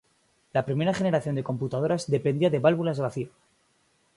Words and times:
La 0.51 0.65
primera 0.65 0.95
generación 0.95 1.35
de 1.35 1.43
computadoras 1.43 2.09
dependía 2.09 2.49
de 2.49 2.57
válvulas 2.57 2.97
de 2.97 3.03
vacío. 3.03 3.29